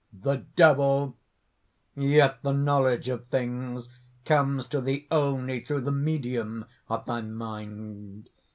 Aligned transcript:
THE 0.19 0.37
DEVIL. 0.55 1.15
"Yet 1.95 2.41
the 2.41 2.53
knowledge 2.53 3.07
of 3.07 3.27
things 3.27 3.87
comes 4.25 4.65
to 4.69 4.81
thee 4.81 5.05
only 5.11 5.59
through 5.63 5.81
the 5.81 5.91
medium 5.91 6.65
of 6.89 7.05
thy 7.05 7.21
mind. 7.21 8.27